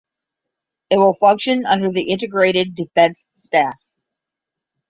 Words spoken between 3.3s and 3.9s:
Staff.